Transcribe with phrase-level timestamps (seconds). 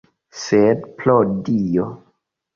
[0.43, 1.19] Sed, pro
[1.51, 1.87] Dio!